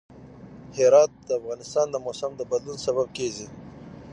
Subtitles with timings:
[0.77, 3.47] هرات د افغانستان د موسم د بدلون سبب کېږي.